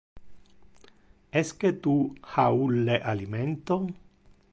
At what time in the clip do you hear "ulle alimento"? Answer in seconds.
2.61-3.77